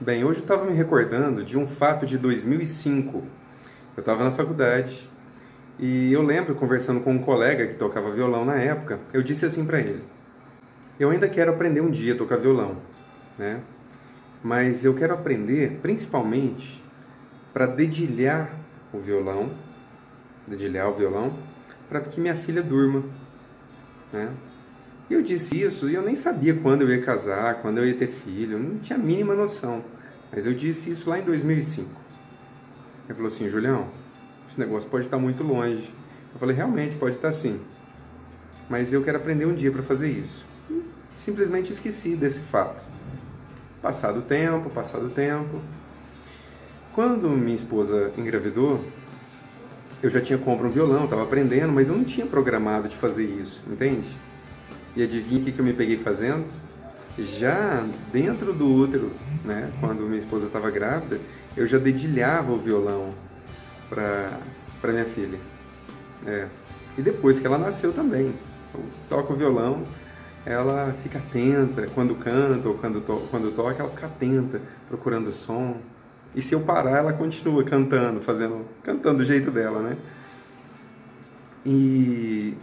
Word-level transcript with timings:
Bem, 0.00 0.22
hoje 0.22 0.38
eu 0.38 0.42
estava 0.42 0.64
me 0.64 0.76
recordando 0.76 1.42
de 1.42 1.58
um 1.58 1.66
fato 1.66 2.06
de 2.06 2.16
2005. 2.16 3.20
Eu 3.96 4.00
estava 4.00 4.22
na 4.22 4.30
faculdade 4.30 5.10
e 5.76 6.12
eu 6.12 6.22
lembro 6.22 6.54
conversando 6.54 7.00
com 7.00 7.10
um 7.10 7.18
colega 7.18 7.66
que 7.66 7.74
tocava 7.74 8.12
violão 8.12 8.44
na 8.44 8.54
época, 8.54 9.00
eu 9.12 9.24
disse 9.24 9.44
assim 9.44 9.66
para 9.66 9.80
ele: 9.80 10.04
Eu 11.00 11.10
ainda 11.10 11.28
quero 11.28 11.50
aprender 11.50 11.80
um 11.80 11.90
dia 11.90 12.14
a 12.14 12.16
tocar 12.16 12.36
violão, 12.36 12.76
né? 13.36 13.60
Mas 14.40 14.84
eu 14.84 14.94
quero 14.94 15.14
aprender 15.14 15.80
principalmente 15.82 16.80
para 17.52 17.66
dedilhar 17.66 18.52
o 18.92 19.00
violão, 19.00 19.50
dedilhar 20.46 20.88
o 20.88 20.94
violão, 20.94 21.36
para 21.88 22.00
que 22.02 22.20
minha 22.20 22.36
filha 22.36 22.62
durma, 22.62 23.02
né? 24.12 24.28
E 25.08 25.14
eu 25.14 25.22
disse 25.22 25.60
isso 25.60 25.88
e 25.88 25.94
eu 25.94 26.02
nem 26.02 26.16
sabia 26.16 26.54
quando 26.54 26.82
eu 26.82 26.88
ia 26.88 27.02
casar, 27.02 27.60
quando 27.60 27.78
eu 27.78 27.86
ia 27.86 27.94
ter 27.94 28.08
filho, 28.08 28.58
não 28.58 28.78
tinha 28.78 28.98
a 28.98 29.02
mínima 29.02 29.34
noção. 29.34 29.84
Mas 30.32 30.46
eu 30.46 30.54
disse 30.54 30.90
isso 30.90 31.08
lá 31.08 31.18
em 31.18 31.22
2005. 31.22 31.88
Ele 33.06 33.14
falou 33.14 33.28
assim: 33.28 33.48
Julião, 33.48 33.88
esse 34.50 34.58
negócio 34.58 34.88
pode 34.88 35.04
estar 35.04 35.18
muito 35.18 35.42
longe. 35.42 35.90
Eu 36.32 36.40
falei: 36.40 36.56
realmente, 36.56 36.96
pode 36.96 37.16
estar 37.16 37.32
sim. 37.32 37.60
Mas 38.68 38.92
eu 38.92 39.02
quero 39.02 39.18
aprender 39.18 39.46
um 39.46 39.54
dia 39.54 39.70
para 39.70 39.82
fazer 39.82 40.08
isso. 40.08 40.46
E 40.70 40.82
simplesmente 41.16 41.70
esqueci 41.70 42.16
desse 42.16 42.40
fato. 42.40 42.84
Passado 43.82 44.20
o 44.20 44.22
tempo, 44.22 44.70
passado 44.70 45.06
o 45.06 45.10
tempo. 45.10 45.60
Quando 46.94 47.28
minha 47.28 47.56
esposa 47.56 48.12
engravidou, 48.16 48.82
eu 50.02 50.08
já 50.08 50.20
tinha 50.20 50.38
comprado 50.38 50.70
um 50.70 50.72
violão, 50.72 51.04
estava 51.04 51.22
aprendendo, 51.22 51.72
mas 51.72 51.88
eu 51.88 51.96
não 51.96 52.04
tinha 52.04 52.26
programado 52.26 52.88
de 52.88 52.96
fazer 52.96 53.26
isso, 53.26 53.62
entende? 53.70 54.08
E 54.96 55.02
adivinha 55.02 55.40
o 55.40 55.44
que, 55.44 55.52
que 55.52 55.58
eu 55.58 55.64
me 55.64 55.72
peguei 55.72 55.96
fazendo? 55.96 56.44
Já 57.18 57.86
dentro 58.12 58.52
do 58.52 58.72
útero, 58.72 59.10
né, 59.44 59.70
quando 59.80 60.02
minha 60.02 60.18
esposa 60.18 60.46
estava 60.46 60.70
grávida, 60.70 61.20
eu 61.56 61.66
já 61.66 61.78
dedilhava 61.78 62.52
o 62.52 62.58
violão 62.58 63.14
para 63.88 64.92
minha 64.92 65.04
filha. 65.04 65.38
É. 66.26 66.46
E 66.96 67.02
depois 67.02 67.38
que 67.38 67.46
ela 67.46 67.58
nasceu 67.58 67.92
também. 67.92 68.32
Eu 68.72 68.84
toco 69.08 69.32
o 69.32 69.36
violão, 69.36 69.84
ela 70.44 70.94
fica 71.02 71.18
atenta 71.18 71.88
quando 71.94 72.14
canta 72.16 72.68
ou 72.68 72.74
quando, 72.74 73.00
to 73.00 73.26
quando 73.30 73.54
toca, 73.54 73.80
ela 73.82 73.90
fica 73.90 74.06
atenta, 74.06 74.60
procurando 74.88 75.32
som. 75.32 75.76
E 76.34 76.42
se 76.42 76.54
eu 76.54 76.60
parar, 76.60 76.98
ela 76.98 77.12
continua 77.12 77.62
cantando, 77.64 78.20
fazendo, 78.20 78.64
cantando 78.82 79.18
do 79.18 79.24
jeito 79.24 79.50
dela, 79.50 79.80
né? 79.80 79.96
E 81.64 82.54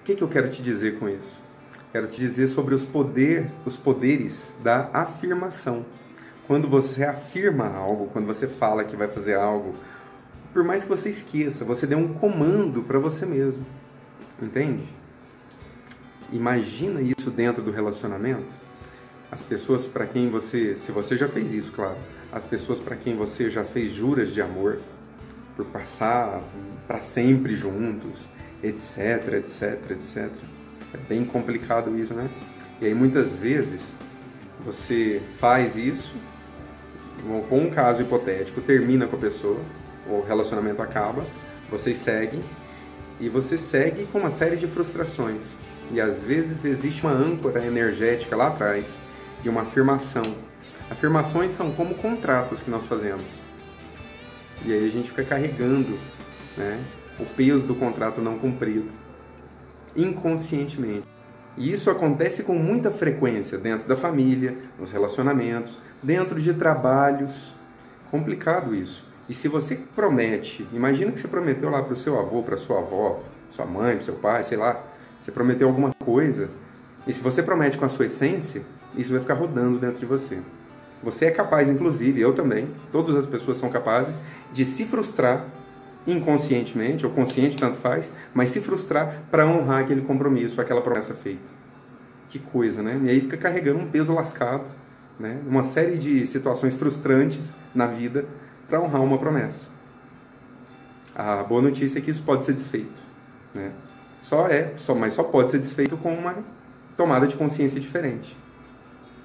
o 0.00 0.04
que, 0.04 0.16
que 0.16 0.22
eu 0.22 0.28
quero 0.28 0.50
te 0.50 0.60
dizer 0.60 0.98
com 0.98 1.08
isso? 1.08 1.39
Quero 1.92 2.06
te 2.06 2.20
dizer 2.20 2.46
sobre 2.46 2.74
os, 2.74 2.84
poder, 2.84 3.50
os 3.66 3.76
poderes 3.76 4.52
da 4.62 4.88
afirmação. 4.92 5.84
Quando 6.46 6.68
você 6.68 7.02
afirma 7.02 7.66
algo, 7.66 8.08
quando 8.12 8.26
você 8.26 8.46
fala 8.46 8.84
que 8.84 8.94
vai 8.94 9.08
fazer 9.08 9.34
algo, 9.34 9.74
por 10.52 10.62
mais 10.62 10.84
que 10.84 10.88
você 10.88 11.10
esqueça, 11.10 11.64
você 11.64 11.86
deu 11.86 11.98
um 11.98 12.12
comando 12.12 12.82
para 12.82 12.98
você 12.98 13.26
mesmo. 13.26 13.64
Entende? 14.40 14.84
Imagina 16.32 17.02
isso 17.02 17.30
dentro 17.30 17.62
do 17.62 17.72
relacionamento. 17.72 18.52
As 19.30 19.42
pessoas 19.42 19.86
para 19.86 20.06
quem 20.06 20.28
você, 20.30 20.76
se 20.76 20.92
você 20.92 21.16
já 21.16 21.28
fez 21.28 21.52
isso, 21.52 21.72
claro, 21.72 21.98
as 22.32 22.44
pessoas 22.44 22.80
para 22.80 22.96
quem 22.96 23.16
você 23.16 23.50
já 23.50 23.64
fez 23.64 23.92
juras 23.92 24.30
de 24.30 24.40
amor, 24.40 24.78
por 25.56 25.66
passar 25.66 26.40
para 26.86 27.00
sempre 27.00 27.54
juntos, 27.54 28.20
etc, 28.62 29.34
etc, 29.34 29.90
etc. 29.90 30.30
É 30.92 30.96
bem 30.96 31.24
complicado 31.24 31.96
isso, 31.96 32.14
né? 32.14 32.28
E 32.80 32.86
aí 32.86 32.94
muitas 32.94 33.34
vezes 33.34 33.94
você 34.64 35.22
faz 35.38 35.76
isso, 35.76 36.14
com 37.48 37.58
um 37.58 37.70
caso 37.70 38.02
hipotético, 38.02 38.60
termina 38.60 39.06
com 39.06 39.16
a 39.16 39.18
pessoa, 39.18 39.60
o 40.06 40.22
relacionamento 40.22 40.82
acaba, 40.82 41.24
vocês 41.70 41.98
seguem 41.98 42.42
e 43.20 43.28
você 43.28 43.56
segue 43.56 44.06
com 44.06 44.18
uma 44.18 44.30
série 44.30 44.56
de 44.56 44.66
frustrações. 44.66 45.54
E 45.92 46.00
às 46.00 46.22
vezes 46.22 46.64
existe 46.64 47.04
uma 47.04 47.12
âncora 47.12 47.64
energética 47.64 48.36
lá 48.36 48.48
atrás 48.48 48.96
de 49.42 49.48
uma 49.48 49.62
afirmação. 49.62 50.22
Afirmações 50.90 51.52
são 51.52 51.70
como 51.72 51.94
contratos 51.94 52.62
que 52.62 52.70
nós 52.70 52.86
fazemos. 52.86 53.24
E 54.64 54.72
aí 54.72 54.86
a 54.86 54.90
gente 54.90 55.08
fica 55.08 55.24
carregando 55.24 55.98
né, 56.56 56.82
o 57.18 57.24
peso 57.24 57.66
do 57.66 57.74
contrato 57.74 58.20
não 58.20 58.38
cumprido 58.38 58.99
inconscientemente. 59.96 61.04
E 61.56 61.72
isso 61.72 61.90
acontece 61.90 62.42
com 62.42 62.54
muita 62.54 62.90
frequência 62.90 63.58
dentro 63.58 63.88
da 63.88 63.96
família, 63.96 64.56
nos 64.78 64.92
relacionamentos, 64.92 65.78
dentro 66.02 66.40
de 66.40 66.54
trabalhos. 66.54 67.52
Complicado 68.10 68.74
isso. 68.74 69.04
E 69.28 69.34
se 69.34 69.46
você 69.46 69.78
promete, 69.94 70.66
imagina 70.72 71.12
que 71.12 71.20
você 71.20 71.28
prometeu 71.28 71.70
lá 71.70 71.82
para 71.82 71.92
o 71.92 71.96
seu 71.96 72.18
avô, 72.18 72.42
para 72.42 72.56
sua 72.56 72.78
avó, 72.78 73.22
sua 73.50 73.66
mãe, 73.66 73.96
para 73.96 74.04
seu 74.04 74.14
pai, 74.14 74.42
sei 74.42 74.58
lá, 74.58 74.82
você 75.20 75.30
prometeu 75.30 75.68
alguma 75.68 75.92
coisa, 76.04 76.48
e 77.06 77.12
se 77.12 77.22
você 77.22 77.42
promete 77.42 77.78
com 77.78 77.84
a 77.84 77.88
sua 77.88 78.06
essência, 78.06 78.62
isso 78.96 79.12
vai 79.12 79.20
ficar 79.20 79.34
rodando 79.34 79.78
dentro 79.78 79.98
de 79.98 80.06
você. 80.06 80.38
Você 81.02 81.26
é 81.26 81.30
capaz, 81.30 81.68
inclusive, 81.68 82.20
eu 82.20 82.34
também, 82.34 82.68
todas 82.92 83.16
as 83.16 83.26
pessoas 83.26 83.56
são 83.56 83.70
capazes 83.70 84.20
de 84.52 84.64
se 84.64 84.84
frustrar 84.84 85.46
inconscientemente 86.06 87.04
ou 87.04 87.12
consciente, 87.12 87.56
tanto 87.56 87.76
faz, 87.76 88.10
mas 88.32 88.50
se 88.50 88.60
frustrar 88.60 89.22
para 89.30 89.46
honrar 89.46 89.80
aquele 89.80 90.00
compromisso, 90.02 90.60
aquela 90.60 90.80
promessa 90.80 91.14
feita. 91.14 91.60
Que 92.28 92.38
coisa, 92.38 92.82
né? 92.82 93.00
E 93.04 93.10
aí 93.10 93.20
fica 93.20 93.36
carregando 93.36 93.80
um 93.80 93.86
peso 93.86 94.14
lascado, 94.14 94.64
né? 95.18 95.38
Uma 95.46 95.62
série 95.62 95.96
de 95.96 96.26
situações 96.26 96.74
frustrantes 96.74 97.52
na 97.74 97.86
vida 97.86 98.24
para 98.66 98.80
honrar 98.80 99.02
uma 99.02 99.18
promessa. 99.18 99.66
A 101.14 101.42
boa 101.42 101.60
notícia 101.60 101.98
é 101.98 102.02
que 102.02 102.10
isso 102.10 102.22
pode 102.22 102.44
ser 102.44 102.52
desfeito, 102.54 103.00
né? 103.54 103.72
Só 104.20 104.46
é, 104.46 104.74
só, 104.76 104.94
mas 104.94 105.14
só 105.14 105.24
pode 105.24 105.50
ser 105.50 105.58
desfeito 105.58 105.96
com 105.96 106.14
uma 106.14 106.36
tomada 106.96 107.26
de 107.26 107.36
consciência 107.36 107.80
diferente. 107.80 108.36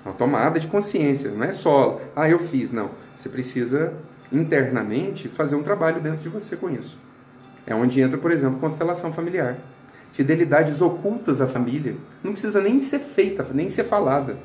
Uma 0.04 0.14
tomada 0.14 0.60
de 0.60 0.68
consciência, 0.68 1.32
não 1.32 1.44
é 1.44 1.54
só, 1.54 2.02
ah, 2.16 2.30
eu 2.30 2.40
fiz, 2.40 2.72
não. 2.72 2.92
Você 3.16 3.30
precisa 3.30 3.94
internamente 4.32 5.28
fazer 5.28 5.56
um 5.56 5.64
trabalho 5.64 6.02
dentro 6.02 6.20
de 6.20 6.30
você 6.30 6.56
com 6.56 6.70
isso. 6.70 6.98
É 7.66 7.74
onde 7.74 8.02
entra, 8.02 8.18
por 8.18 8.32
exemplo, 8.32 8.60
constelação 8.60 9.12
familiar. 9.12 9.58
Fidelidades 10.12 10.82
ocultas 10.82 11.42
à 11.42 11.48
família 11.48 11.96
não 12.24 12.32
precisa 12.32 12.62
nem 12.62 12.80
ser 12.80 13.00
feita, 13.00 13.46
nem 13.54 13.70
ser 13.70 13.84
falada. 13.84 14.38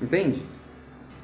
Entende? 0.00 0.42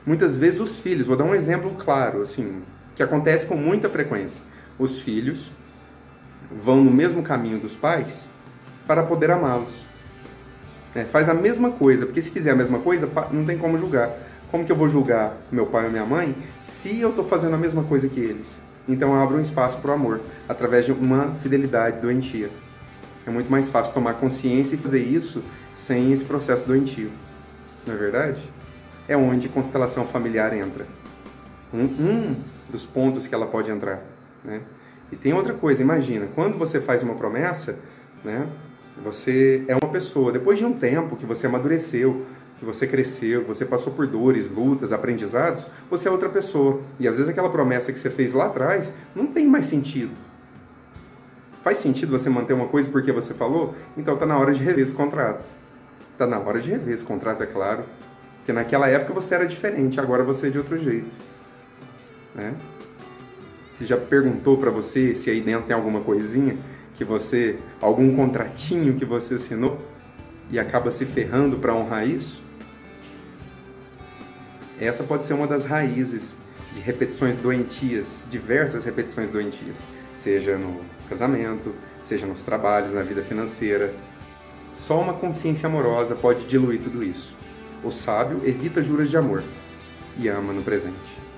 Muitas 0.06 0.36
vezes 0.36 0.60
os 0.60 0.80
filhos, 0.80 1.06
vou 1.06 1.16
dar 1.16 1.24
um 1.24 1.34
exemplo 1.34 1.74
claro, 1.78 2.22
assim, 2.22 2.62
que 2.96 3.02
acontece 3.02 3.46
com 3.46 3.56
muita 3.56 3.88
frequência. 3.88 4.42
Os 4.78 5.00
filhos 5.00 5.50
vão 6.50 6.82
no 6.82 6.90
mesmo 6.90 7.22
caminho 7.22 7.58
dos 7.58 7.76
pais 7.76 8.28
para 8.86 9.02
poder 9.02 9.30
amá-los. 9.30 9.84
É, 10.94 11.04
faz 11.04 11.28
a 11.28 11.34
mesma 11.34 11.70
coisa, 11.70 12.06
porque 12.06 12.22
se 12.22 12.30
fizer 12.30 12.50
a 12.50 12.56
mesma 12.56 12.78
coisa, 12.78 13.08
não 13.30 13.44
tem 13.44 13.58
como 13.58 13.78
julgar. 13.78 14.10
Como 14.50 14.64
que 14.64 14.72
eu 14.72 14.76
vou 14.76 14.88
julgar 14.88 15.36
meu 15.50 15.66
pai 15.66 15.84
ou 15.84 15.90
minha 15.90 16.04
mãe 16.04 16.34
se 16.62 16.98
eu 17.00 17.10
estou 17.10 17.24
fazendo 17.24 17.54
a 17.54 17.58
mesma 17.58 17.84
coisa 17.84 18.08
que 18.08 18.18
eles? 18.18 18.60
Então 18.88 19.14
eu 19.14 19.22
abro 19.22 19.36
um 19.36 19.40
espaço 19.40 19.78
para 19.78 19.92
o 19.92 19.94
amor, 19.94 20.20
através 20.48 20.84
de 20.84 20.92
uma 20.92 21.34
fidelidade 21.36 22.00
doentia. 22.00 22.50
É 23.26 23.30
muito 23.30 23.50
mais 23.50 23.68
fácil 23.68 23.92
tomar 23.92 24.14
consciência 24.14 24.74
e 24.74 24.78
fazer 24.78 25.02
isso 25.02 25.42
sem 25.76 26.12
esse 26.12 26.24
processo 26.24 26.64
doentio. 26.66 27.10
Não 27.86 27.94
é 27.94 27.96
verdade? 27.96 28.40
É 29.06 29.16
onde 29.16 29.48
constelação 29.48 30.04
familiar 30.04 30.52
entra. 30.52 30.84
Um, 31.72 31.84
um 31.84 32.36
dos 32.68 32.84
pontos 32.84 33.26
que 33.28 33.34
ela 33.34 33.46
pode 33.46 33.70
entrar. 33.70 34.02
Né? 34.44 34.60
E 35.12 35.16
tem 35.16 35.32
outra 35.32 35.54
coisa, 35.54 35.82
imagina, 35.82 36.26
quando 36.34 36.58
você 36.58 36.80
faz 36.80 37.02
uma 37.02 37.14
promessa, 37.14 37.78
né, 38.24 38.46
você 39.02 39.64
é 39.66 39.74
uma 39.74 39.90
pessoa, 39.90 40.32
depois 40.32 40.58
de 40.58 40.64
um 40.64 40.72
tempo 40.72 41.16
que 41.16 41.26
você 41.26 41.46
amadureceu, 41.46 42.26
que 42.60 42.66
você 42.66 42.86
cresceu, 42.86 43.42
você 43.42 43.64
passou 43.64 43.90
por 43.90 44.06
dores, 44.06 44.48
lutas, 44.48 44.92
aprendizados, 44.92 45.66
você 45.88 46.08
é 46.08 46.10
outra 46.10 46.28
pessoa. 46.28 46.82
E 47.00 47.08
às 47.08 47.16
vezes 47.16 47.30
aquela 47.30 47.48
promessa 47.48 47.90
que 47.90 47.98
você 47.98 48.10
fez 48.10 48.34
lá 48.34 48.46
atrás 48.46 48.92
não 49.16 49.26
tem 49.26 49.46
mais 49.46 49.64
sentido. 49.64 50.12
Faz 51.62 51.78
sentido 51.78 52.10
você 52.10 52.28
manter 52.28 52.52
uma 52.52 52.68
coisa 52.68 52.86
porque 52.90 53.10
você 53.12 53.32
falou? 53.32 53.74
Então 53.96 54.12
está 54.12 54.26
na 54.26 54.38
hora 54.38 54.52
de 54.52 54.62
rever 54.62 54.84
esse 54.84 54.92
contrato. 54.92 55.46
Está 56.12 56.26
na 56.26 56.38
hora 56.38 56.60
de 56.60 56.70
rever 56.70 56.92
esse 56.92 57.04
contrato, 57.04 57.42
é 57.42 57.46
claro. 57.46 57.84
Porque 58.36 58.52
naquela 58.52 58.88
época 58.88 59.14
você 59.14 59.34
era 59.34 59.46
diferente, 59.46 59.98
agora 59.98 60.22
você 60.22 60.48
é 60.48 60.50
de 60.50 60.58
outro 60.58 60.76
jeito. 60.76 61.16
Né? 62.34 62.54
Você 63.72 63.86
já 63.86 63.96
perguntou 63.96 64.58
para 64.58 64.70
você 64.70 65.14
se 65.14 65.30
aí 65.30 65.40
dentro 65.40 65.66
tem 65.66 65.74
alguma 65.74 66.02
coisinha 66.02 66.58
que 66.94 67.04
você, 67.06 67.58
algum 67.80 68.14
contratinho 68.14 68.96
que 68.96 69.06
você 69.06 69.36
assinou 69.36 69.80
e 70.50 70.58
acaba 70.58 70.90
se 70.90 71.06
ferrando 71.06 71.56
para 71.56 71.74
honrar 71.74 72.06
isso? 72.06 72.49
Essa 74.80 75.04
pode 75.04 75.26
ser 75.26 75.34
uma 75.34 75.46
das 75.46 75.66
raízes 75.66 76.38
de 76.72 76.80
repetições 76.80 77.36
doentias, 77.36 78.22
diversas 78.30 78.82
repetições 78.82 79.28
doentias, 79.28 79.84
seja 80.16 80.56
no 80.56 80.80
casamento, 81.06 81.74
seja 82.02 82.26
nos 82.26 82.42
trabalhos, 82.42 82.92
na 82.92 83.02
vida 83.02 83.22
financeira. 83.22 83.92
Só 84.74 84.98
uma 84.98 85.12
consciência 85.12 85.66
amorosa 85.66 86.14
pode 86.14 86.46
diluir 86.46 86.80
tudo 86.80 87.04
isso. 87.04 87.36
O 87.84 87.90
sábio 87.90 88.40
evita 88.44 88.82
juras 88.82 89.10
de 89.10 89.18
amor. 89.18 89.42
e 90.16 90.28
ama 90.28 90.52
no 90.52 90.62
presente. 90.62 91.29